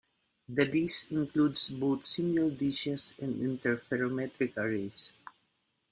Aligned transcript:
The 0.49 0.65
list 0.65 1.11
includes 1.11 1.69
both 1.69 2.05
single 2.05 2.49
dishes 2.49 3.13
and 3.19 3.35
interferometric 3.35 4.57
arrays. 4.57 5.11